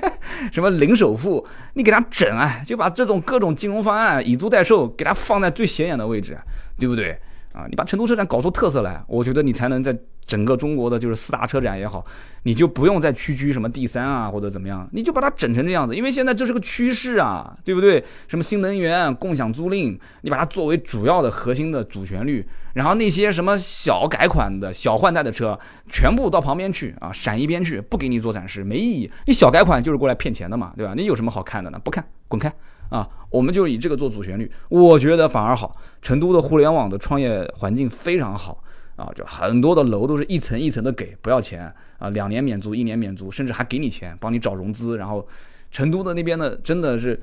[0.52, 6.36] 什么零首付，你给它整啊，就把这种各种金融方案以租代售给它放在最显眼的位置，
[6.78, 7.18] 对不对？
[7.56, 9.98] 啊，你把成都车展搞出特色来，我觉得你才能在。
[10.26, 12.04] 整个中国的就是四大车展也好，
[12.42, 18.04] 你就不用再屈居什么第三啊或者怎么样，你就把它整成这样子，因为现在这是个趋势啊，对不对？
[18.26, 25.56] 什么新能源、共享租赁，你把它作为主要的核心的主旋律，然后那些什么小改款的小换代的车，
[25.88, 29.08] 全部到旁边去啊，闪一边去，不给你做展示，没意义。
[29.28, 30.92] 你小改款就是过来骗钱的嘛，对吧？
[30.96, 31.78] 你有什么好看的呢？
[31.78, 32.52] 不看，滚开
[32.90, 33.08] 啊！
[33.30, 35.76] 我们就以这个做主旋律，我觉得反而好。
[36.00, 38.62] 成都的互联网的创业环境非常好。
[38.96, 44.96] 啊，就很多的楼都是一层一层的给，不要钱啊，两年免租，一年免租，甚至还给你钱，帮你找融资。
[44.96, 45.26] 然后，
[45.70, 47.20] 成都的那边的真的是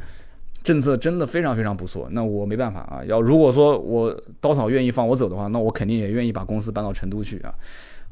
[0.61, 2.07] 政策真的非常非常不错。
[2.11, 7.51] 那我没办法啊，要如果说我刀嫂愿意放我走的话，那我肯定也愿意把公司搬到成都去啊。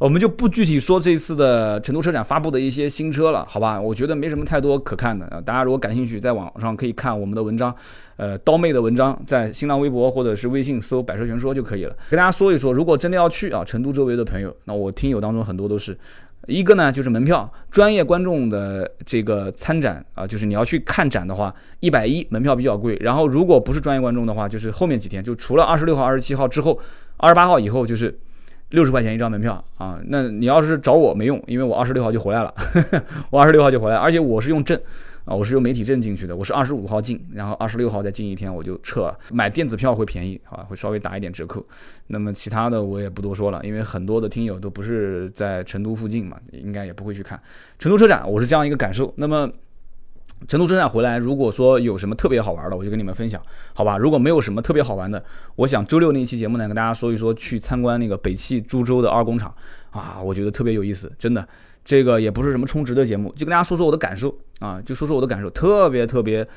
[0.02, 3.80] 我们就不具体说这次的成都车展发布的一些新车了，好吧？
[3.80, 5.40] 我觉得没什么太多可看的啊。
[5.40, 7.72] 大家如果感兴趣，在网上可以看我们的文章，
[8.18, 11.96] 呃，刀妹的文章，在新浪微博或者是微信搜“百车全说”就可以了。
[12.10, 15.96] 跟大家说一说，如果真的要去啊，成都周围的朋友，那我听友当中很多都是
[16.48, 22.98] 一个呢，就是门票，专业观众的这个参展啊，就是你要去看展的话，一百一门票比较贵。
[23.02, 26.80] 然后如果不是专业观众的话，就是后面几天，就除了二十六号、二十七号之后，
[27.18, 28.18] 二十八号以后就是。
[28.72, 32.54] 六十块钱一张门票啊，那你要是找我没用，因为我二十六号就回来了，
[33.30, 34.80] 我二十六号就回来，而且我是用证
[35.26, 39.18] 啊，我是用媒体证进去的，我是二十五号进，然后二十六号再进一天我就撤了。
[39.32, 41.66] 买电子票会便宜啊，会稍微打一点折扣。
[42.08, 47.40] 那么其他的我也不多说了，因为很多的听友都不是在成都附近嘛，应该也不会去看
[47.78, 49.14] 成都车展，我是这样一个感受。
[49.18, 49.50] 那么。
[50.48, 53.42] 成都车展回来，如果说有什么特别好玩的，我就跟你们分享，
[53.74, 53.98] 好吧？
[53.98, 55.24] 如果没有什么特别好玩的，
[55.56, 59.54] 我想周六那期节目呢，跟大家说一说去参观那个北汽株洲的二工厂
[59.92, 61.48] 啊，我觉得特别有意思，真的，
[61.86, 66.48] 这个也不是什么充值的节目，就跟大家说说我的感受啊，就说说我的感受，特别特别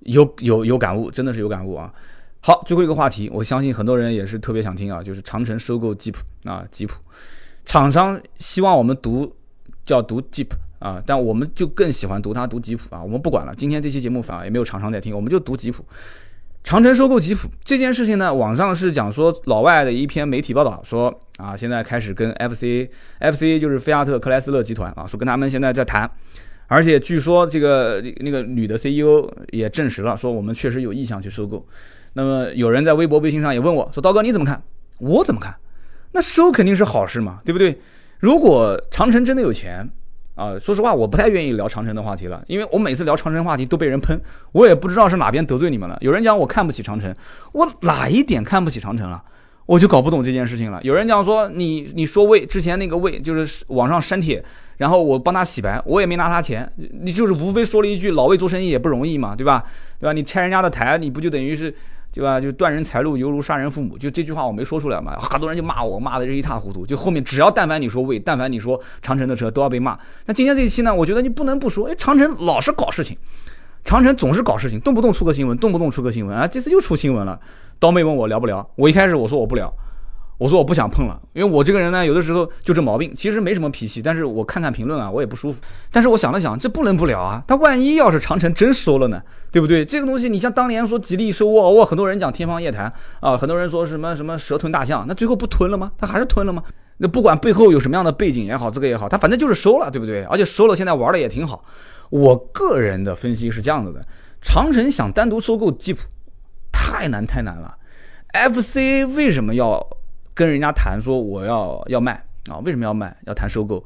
[0.00, 1.92] 有有有感悟，真的是有感悟啊。
[2.40, 6.94] 好，最后一个话题，我相信很多人也是特别想听啊，就是长城收购吉普啊，吉普
[7.66, 9.36] 厂商希望我们读
[9.84, 10.48] 叫读 Jeep。
[10.80, 13.54] 啊，但我们就更喜欢读它读吉普啊，我们不管了。
[13.54, 15.84] 今天这期节目反而也没有厂商在听，我们就读吉普。
[16.62, 26.10] 长城收购吉普这件事情呢，网上是讲说老外的一篇媒体报道说啊，现在开始跟 FCA，FCA 就是菲亚特克莱斯勒集团啊，说跟他们现在在谈，
[26.66, 31.66] 而且据说这个那个女的 CEO 也证实了，说我们确实有意向去收购。
[32.14, 34.62] 那么有人在微博、微信上也问我说，刀哥你怎么看？
[34.98, 35.56] 我怎么看？
[36.12, 37.80] 那收肯定是好事嘛，对不对？
[38.18, 39.90] 如果长城真的有钱。
[40.34, 44.18] 啊，说实话，我不太愿意聊长城的话题了，因为我每次聊长城话题都被人喷，
[44.52, 45.98] 我也不知道是哪边得罪你们了。
[46.00, 47.14] 有人讲我看不起长城，
[47.52, 49.22] 我哪一点看不起长城了？
[49.66, 50.80] 我就搞不懂这件事情了。
[50.82, 54.42] 有人讲说你你说魏之前那个魏就是网上删帖，
[54.78, 59.64] 然后我帮他洗白，我也没拿他钱，你就是无非说了一句老魏做生意也不容易嘛，对吧？
[59.98, 60.12] 对吧？
[60.12, 61.74] 你拆人家的台，你不就等于是？
[62.12, 62.40] 对吧？
[62.40, 66.84] 就断人财路犹如杀人父母，就这句话我没说出来嘛，很多人就骂我，骂的是一塌糊涂。
[66.84, 69.96] 就后面只要但凡你说魏，但凡你说长城的车都要被骂。
[70.26, 73.16] 那今天这一期呢，我觉得你不能不说，哎，长城老是搞事情，
[73.84, 77.38] 长城总是搞事情，动不动出个新闻，动不动出个新闻啊，这次又出新闻了。
[77.78, 79.72] 刀妹问我聊不聊，我一开始我说我不聊。
[80.40, 85.58] 我说我不想碰了，因为我这个人呢，有的时候就这毛病，其实没什么脾气，但是我看看评论啊，我也不舒服。
[85.92, 89.20] 但是我想了想，这不能不聊啊，他万一要是长城真收了呢，
[89.52, 89.84] 对不对？
[89.84, 95.92] 这个东西，你像当年说吉利收沃尔沃，很多人讲天方夜谭啊，很多人说什么什么蛇吞大象，那最后不吞了吗？
[95.98, 96.62] 他还是吞了吗？
[96.96, 100.24] 那不管背后有什么样的背景也好，这个也好，他反正就是收了，对不对？
[100.24, 101.62] 而且收了，现在玩的也挺好。
[102.08, 104.02] 我个人的分析是这样子的：
[104.40, 106.00] 长城想单独收购吉普，
[106.72, 107.76] 太难太难了。
[108.32, 109.86] FCA 为什么要？
[110.40, 112.12] 跟人家谈说我要要卖
[112.48, 113.14] 啊，为什么要卖？
[113.26, 113.84] 要谈收购，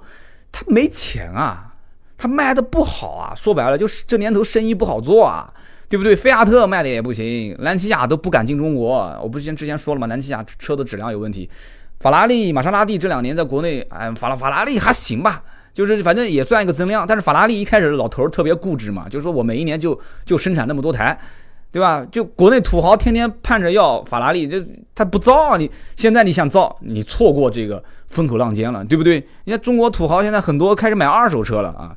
[0.52, 1.74] 他没钱啊，
[2.16, 5.52] 他卖的不好啊，说白了就是这年头生意不好做啊，
[5.88, 6.14] 对不对？
[6.14, 9.18] 菲亚特卖的也不行，兰奇亚都不敢进中国。
[9.20, 10.06] 我不是之前说了吗？
[10.06, 11.50] 兰奇亚车的质量有问题。
[11.98, 17.04] 法拉利、玛莎拉蒂这两年在国内，哎，法拉法拉利还行吧，就是反正也算一个增量。
[17.04, 21.18] 但是法拉利一开始老头特别固执嘛，就是说我每一年就就生产那么多台。
[21.74, 22.06] 对吧？
[22.08, 29.26] 就国内土豪天天盼着要法拉利，这他不造啊你，现在你想造，你错过这个风口浪尖了，对不对？
[29.42, 31.90] 你看中国土豪现在很多开始买二手车了啊，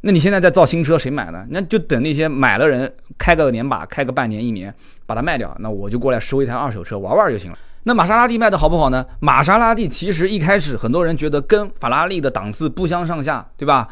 [0.00, 1.44] 那你现在在造新车，谁买呢？
[1.50, 7.58] 那就等那些买了人开个年把，开个半年一年，把它卖掉，那我就过来收一台二手车玩玩就行了。
[7.82, 9.04] 那玛莎拉蒂卖的好不好呢？
[9.20, 13.86] 玛莎拉蒂其实一开始很多人觉得跟法拉利的档次不相上下，对吧？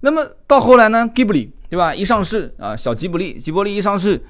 [0.00, 1.94] 那么到后来呢，吉布里，对吧？
[1.94, 4.24] 一上市啊，小吉布力，吉布力一上市。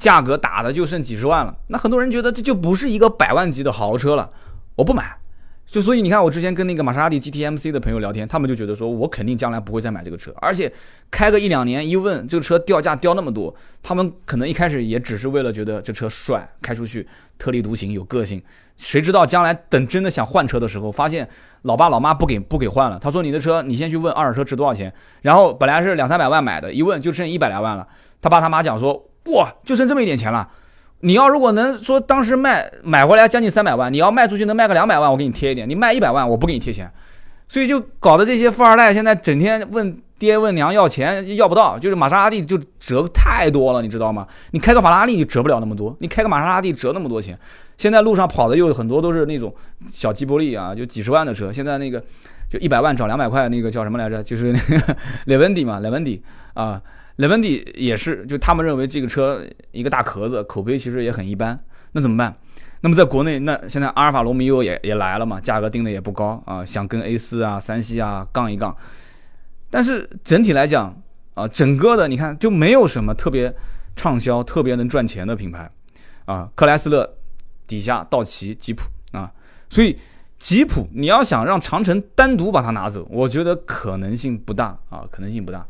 [0.00, 4.30] 价格打的就剩几十万了，那很多人觉得这就不是一个百万级的豪车了，
[4.74, 5.18] 我不买。
[5.66, 10.72] 就所以你看，我之前跟那个玛莎拉蒂 GTMC 的朋友聊天，他们就觉得说我肯定将来不会再买这个车，而且
[11.12, 17.06] 开个一两年，一问这个车掉价掉那么多，他们可能一开始也只是为了觉得这车帅，开出去
[17.38, 18.42] 特立独行有个性，
[18.76, 21.28] 谁知道将来等真的想换车的时候，发现
[21.62, 22.98] 老爸老妈不给不给换了。
[22.98, 27.86] 他说你的车你先去问二手车值多少钱，然后本来是两三百万买的，一问就剩一百来万了。
[28.20, 29.09] 他爸他妈讲说。
[29.26, 30.48] 哇，就剩这么一点钱了。
[31.02, 35.66] 你要如果能说当时卖买回来将近三百万，你要卖出去能卖个两百万，我给你贴一点。
[35.68, 36.90] 你卖一百万，我不给你贴钱。
[37.48, 41.78] 所以就搞得这些富二代现在整天问爹问娘要钱，要不到。
[41.78, 44.26] 就是玛莎拉蒂就折太多了，你知道吗？
[44.50, 47.38] 你开个法拉利你折不了那么多，你开个玛莎拉蒂折那么多钱。
[47.78, 49.54] 现在路上跑的又有很多都是那种
[49.90, 51.50] 小吉博利啊，就几十万的车。
[51.50, 51.98] 现在那个
[52.50, 54.22] 就一百万找两百块那个叫什么来着？
[54.22, 56.80] 就是那个雷文迪嘛，雷文迪啊。
[57.20, 62.34] 雷文迪也是，就他们认为这个车一个大壳子，口碑其实也很一般，那怎么办？
[62.80, 68.74] 那么在国内，那现在阿尔法罗密欧也也来了嘛，价格定的也不高啊，想跟 A 四啊、三系啊杠一杠，
[69.68, 70.98] 但是整体来讲
[71.34, 73.54] 啊，整个的你看就没有什么特别
[73.94, 75.70] 畅销、特别能赚钱的品牌
[76.24, 77.18] 啊，克莱斯勒
[77.66, 79.30] 底下道奇、吉普啊，
[79.68, 79.98] 所以
[80.38, 85.66] 吉普你要想让长城单独把它拿走，我觉得可能性不大啊，可能性不大。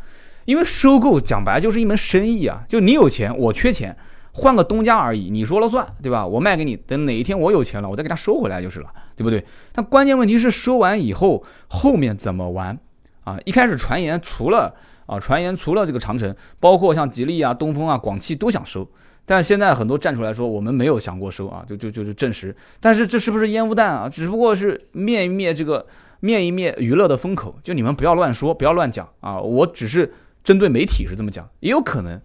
[0.51, 3.97] 因为收购讲白就是一门生意啊，就你有钱，我缺钱，
[4.33, 6.27] 换个东家而已，你说了算，对吧？
[6.27, 9.45] 我卖给你，等哪一天我有钱了，我再给他收回来就是了，对不对？
[9.71, 12.77] 但关键问题是收完以后后面怎么玩
[13.23, 13.39] 啊？
[13.45, 14.75] 一开始传言除了
[15.07, 18.91] 啊，传言除了这个长城，包括像吉利啊、东风啊、广汽都想收，
[19.25, 22.53] 但现在很多站出来说我们没有想过收啊，就就就是证实。
[22.81, 24.09] 但是这是不是烟雾弹啊？
[24.09, 25.87] 只不过是灭一灭这个
[26.19, 29.39] 灭一灭娱乐的风口，就你们不要乱说，不要乱讲啊！
[29.39, 30.13] 我只是。
[30.43, 32.21] 针对媒体是这么讲，也有可能。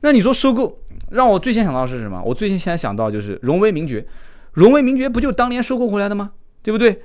[0.00, 0.78] 那你说收购，
[1.10, 2.22] 让我最先想到是什么？
[2.22, 4.06] 我最先先想到就是荣威名爵，
[4.52, 6.32] 荣威名爵不就当年收购回来的吗？
[6.62, 7.02] 对不对？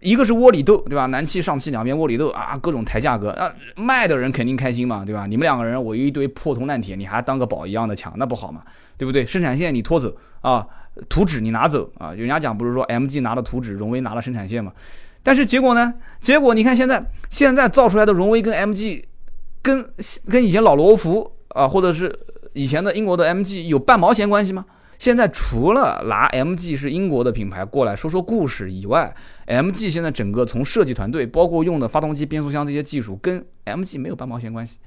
[0.00, 1.06] 一个是窝里斗，对吧？
[1.06, 5.26] 南汽上汽两边窝里斗啊，各种抬价格啊，卖的人肯定开心嘛，对吧？
[5.26, 8.62] 你们两个人我一堆破铜烂铁，你还当个宝一样的抢，那不好嘛，
[8.98, 9.24] 对不对？
[9.24, 10.66] 生产线你拖走啊，
[11.08, 14.72] 图纸你拿走啊，人家讲不是说 MG 拿了图纸，荣威拿了生产线嘛？
[15.22, 15.94] 但是结果呢？
[16.20, 19.04] 结果你看现在现在造出来的荣威跟 MG。
[19.62, 19.88] 跟
[20.28, 22.12] 跟以前老罗孚啊，或者是
[22.52, 24.66] 以前的英国的 MG 有半毛钱关系吗？
[24.98, 29.12] 现在除了拿 MG 是英国的品牌过来说说故事以外
[29.46, 34.78] ，MG 现在整个从设计团队，包括用的发动机、变速箱这些技术，跟 MG 没有半毛钱关系。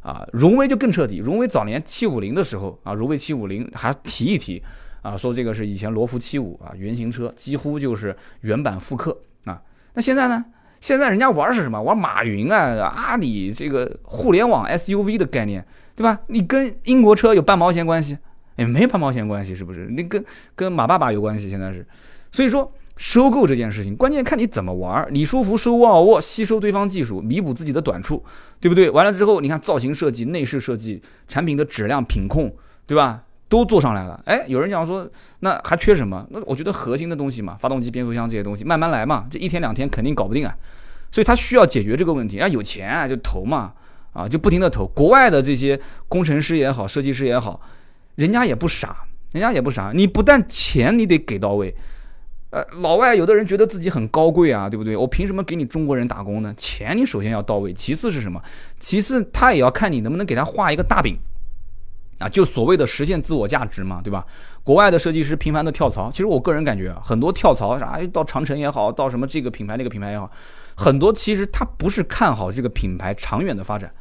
[0.00, 1.18] 啊，荣威就更彻底。
[1.18, 4.62] 荣威早年七五零的时候啊，荣威七五零还提一提
[5.02, 9.62] 啊，说这个是以前罗孚七五啊原型车，几乎就是原版复刻啊。
[9.94, 10.44] 那现在呢？
[10.80, 11.80] 现在人家玩是什么？
[11.82, 15.64] 玩马云啊，阿里这个互联网 SUV 的概念，
[15.94, 16.18] 对吧？
[16.28, 18.16] 你跟英国车有半毛钱关系？
[18.56, 19.86] 也没半毛钱关系，是不是？
[19.90, 21.48] 你跟跟马爸爸有关系？
[21.48, 21.86] 现在是，
[22.32, 25.06] 所以说收购这件事情，关键看你怎么玩。
[25.12, 28.22] 李书福收沃尔沃，吸收对方技术，弥补自己的短处，
[28.60, 28.90] 对不对？
[28.90, 32.54] 完了之后，你看造型设计、内饰设计、产品的质量品控，
[32.86, 33.22] 对吧？
[33.50, 34.18] 都做上来了。
[34.24, 35.06] 哎，有人讲说，
[35.40, 36.26] 那还缺什么？
[36.30, 39.26] 那我觉得核心的东西嘛，发动机、变速箱这些东西，慢慢来嘛。
[39.30, 40.56] 这一天两天肯定搞不定啊。
[41.10, 43.72] 所以他需要解决这个问题，啊，有钱啊就投嘛，
[44.12, 44.86] 啊就不停的投。
[44.86, 47.60] 国外的这些工程师也好，设计师也好，
[48.14, 49.90] 人家也不傻，人家也不傻。
[49.92, 51.74] 你不但钱你得给到位，
[52.50, 54.96] 呃，老外有的人觉得自己很高贵啊，对不对？
[54.96, 56.54] 我凭什么给你中国人打工呢？
[56.56, 58.40] 钱你首先要到位，其次是什么？
[58.78, 61.18] 其次他也要看你能不能给他画一个大饼，
[62.20, 64.24] 啊，就所谓的实现自我价值嘛，对吧？
[64.62, 70.30] 国外的设计师频繁的跳槽，其实我个人感觉啊，很多跳槽啥，到长城也好，到什么这个品牌那个品牌也好。
[70.76, 73.92] 很多其实他不是看好这个品牌长远的发展，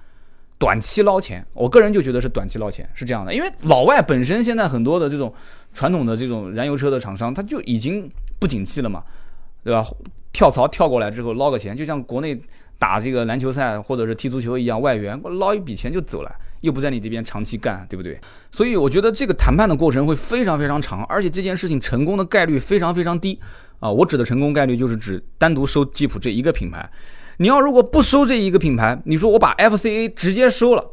[0.58, 1.46] 短期捞钱。
[1.54, 3.34] 我个人就觉得是短期捞钱，是这样的。
[3.34, 5.34] 因为老外本身现在很多的这种
[5.74, 9.04] 传统的这种燃油车的厂商，他就已经不景气了嘛，
[9.64, 9.86] 对吧？
[10.32, 12.40] 跳槽跳过来之后捞个钱，就像国内
[12.78, 18.20] 打这个篮球赛或者是踢足球一样，外援捞一笔钱就走了，又不在你这边长期干，对不对？
[18.52, 23.40] 所以我觉得这个谈判的过程会非常非常长，而且这件事情成功的概率非常非常低。
[23.80, 26.92] 啊，我指的成功概率就是指单独收吉普这一个品牌。
[27.38, 30.86] 你要如果不收这一个品牌，你说我把 FCA 直接收了，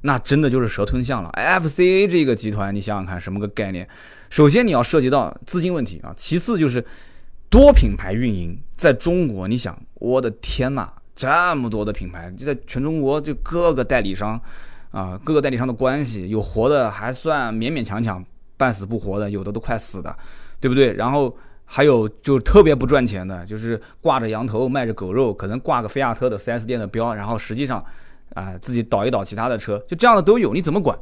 [0.00, 1.30] 那真的就是蛇吞象了。
[1.36, 3.86] FCA 这个集团，你想想看，什么个概念？
[4.30, 6.82] 首先你要涉及到资金问题啊，其次就是
[7.50, 14.40] 多品牌运营在中国，你想，我的天哪，这么多的品牌就在全中国，就各个代理商
[14.92, 18.24] 啊，各个代理商的关系，有活的还算勉勉强强，
[18.56, 20.16] 半死不活的，有的都快死的，
[20.60, 20.92] 对不对？
[20.92, 27.84] 然后还有就特别不赚钱的，就是挂着羊头卖着狗肉，可能挂个菲亚特的 4S 店的标，然后实际上。
[28.34, 30.98] 啊，自己倒一倒其他的车，就这样的都有，你怎么管？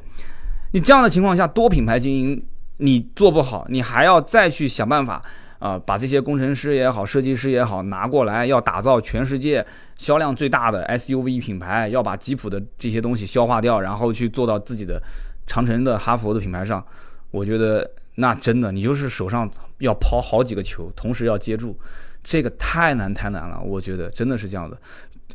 [0.73, 2.45] 你这样的情况下，多品牌经营
[2.79, 5.23] 你做不好，你还要再去想办法
[5.61, 9.65] 啊，把这些工程师也好，设计师也好拿过来，要打造全世界
[9.97, 15.01] 销量最大的 SUV 品牌，要把吉普的这些东西消化掉，然后去做到自己的
[15.47, 16.85] 长城的、哈佛的品牌上。
[17.31, 19.49] 我觉得那真的，你就是手上
[19.79, 21.79] 要抛好几个球，同时要接住，
[22.25, 23.61] 这个太难太难了。
[23.63, 24.77] 我觉得真的是这样的，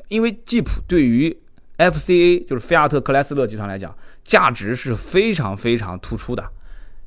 [0.07, 1.37] 因为吉普对于
[1.77, 6.43] FCA 就是菲亚特克莱斯勒集团来讲，价值是非常非常突出的，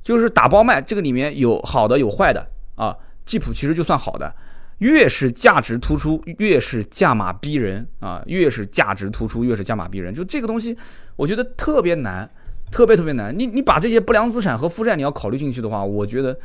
[0.04, 2.46] 就是打包卖，这个里面有好的有坏的
[2.76, 2.96] 啊。
[3.28, 4.34] 吉普其实就算好的，
[4.78, 10.14] 越是价值突出，越是价码逼人啊，越是价值突出，越是价码逼人。
[10.14, 10.74] 就这个东西，
[11.14, 12.28] 我觉得特别难，
[12.72, 13.38] 特别特别难。
[13.38, 16.38] 你你把这些不良资产和负债你要考虑进去的话，我觉得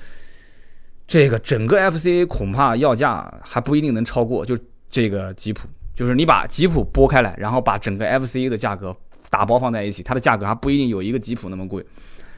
[1.07, 4.57] 这个整个 FCA 恐怕要价还不一定能超过就
[4.91, 5.65] 这个吉普。
[5.95, 8.93] 就是你把吉普拨开来，然后把整个 FCA 的价格
[9.29, 11.85] 打包放在一起，它的价格还不一定有一个吉普那么贵，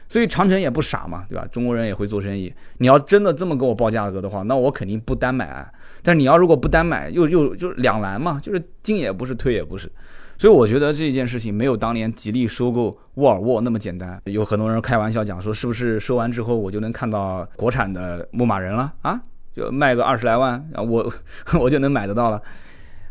[0.08, 1.46] 所以长城也不傻嘛，对吧？
[1.50, 2.52] 中国人也会做生意。
[2.78, 5.70] 你要真的这么给我报价格的话，那我肯定不单买。
[6.02, 9.90] 但是你要如果不单买，又又就两难嘛，就是进也不是，退也不是。
[10.38, 14.20] 所以我觉得这件事情没有当年吉利收购沃尔沃那么简单。
[14.24, 19.20] 有很多人开玩笑讲说，是不是收完之后我就能看到国产的牧马人了啊？
[19.54, 21.12] 就卖个二十来万，我
[21.58, 22.40] 我就能买得到了。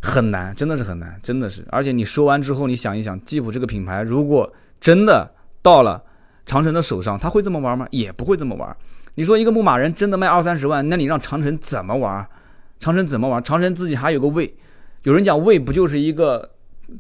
[0.02, 1.66] 很难，真的是很难，真的是。
[1.72, 5.28] 而且你说完之后，你想一想，吉普这个品牌如果真的
[5.64, 6.04] 到了
[6.46, 7.88] 长城的手上，他会这么玩吗？
[7.92, 8.76] 也不会这么玩。
[9.16, 12.28] 你说一个牧马人真的卖二三十万，那你让长城怎么玩？
[12.80, 13.44] 长城怎么玩？
[13.44, 14.54] 长城自己还有个魏，
[15.04, 16.52] 有人讲魏不就是一个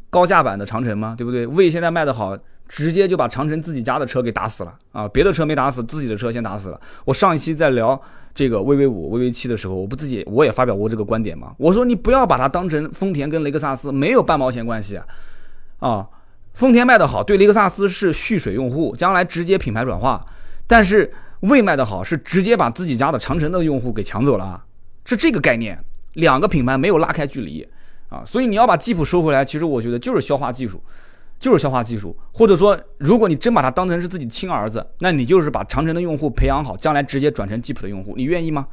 [0.10, 1.16] 高价版的长城吗？
[1.18, 1.46] 对不对？
[1.48, 2.38] 魏现在卖的好，
[2.68, 5.08] 直接就把长城自己家的车给打死了啊！
[5.08, 6.80] 别的车没打死，自己的车先打死了。
[7.06, 8.02] 我上一期在聊。
[8.38, 11.56] 这个 VV 五、VV 七的时候，我不自己我也发表过这个观点嘛。
[11.58, 15.06] 我说你不要把它当成丰田跟雷克萨斯没有半毛钱关系啊！
[15.80, 16.10] 啊，
[16.56, 20.20] 丰田卖的好，对雷克萨斯是蓄水用户，将来直接品牌转化；
[20.66, 24.64] 但是魏卖的好，是直接把自己家的长城的用户给抢走了，
[25.06, 25.78] 是这个概念。
[26.14, 27.68] 两个品牌没有拉开距离
[28.10, 30.82] 啊，所以你要把吉普收回来，其实我觉得就是消化技术。
[31.38, 38.66] 就是消化技术，或者说，如果你真把它当成是自己亲儿子，那你就是把长城的用户培养好，将来直接转成吉普的用户，你愿意吗？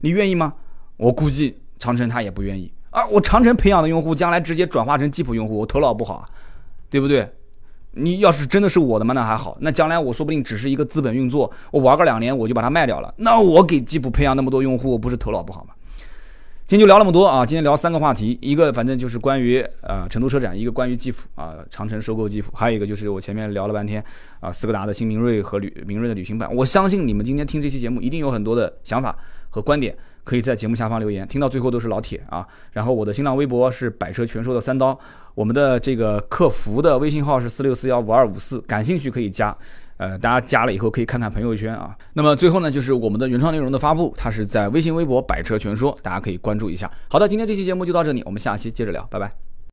[0.00, 0.52] 你愿意吗？
[0.98, 3.06] 我估计长城他也不愿意啊！
[3.06, 6.26] 我长城培养的用户，将来直接转化成吉普用户，我头脑不好，
[6.92, 7.26] 对不对？
[7.94, 15.74] 你要是真的是我的嘛，那还好，那将来我说不定只是一个资本运作，我玩个两年我就把它卖掉了，那我给吉普培养那么多用户，我不是头脑不好吗？
[16.66, 17.44] 今天就聊那么多啊！
[17.44, 24.02] 今天聊三个话题，一个反正就是关于呃成都车展，一个关于吉普啊长城收购吉普，还有一个就是我前面聊了半天
[24.40, 26.48] 啊斯柯达的新明锐和旅明锐的旅行版。
[26.54, 29.14] 我相信你们今天听这期节目一定有很多的想法
[29.50, 31.28] 和观点，可以在节目下方留言。
[31.28, 32.46] 听到最后都是老铁啊！
[32.70, 34.98] 然后我的新浪微博是百车全说的三刀，
[35.34, 39.56] 我们的这个客服的微信号是四六四幺五二五四，感兴趣可以加。
[39.98, 41.96] 呃，大家加了以后可以看看朋友圈啊。
[42.14, 46.90] 那么最后呢，就是我们的原创内容的发布，它是在微信、微博“百车全说”，大家可以关注一下。
[47.08, 49.51] 好的，今天这期节目就到这里，我们下期接着聊，拜拜。